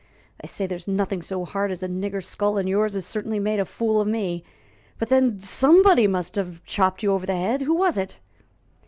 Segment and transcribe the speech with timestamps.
[0.41, 3.59] They say there's nothing so hard as a nigger's skull, and yours has certainly made
[3.59, 4.43] a fool of me.
[4.97, 8.19] But, then, somebody must have chopped you over the head; who was it?"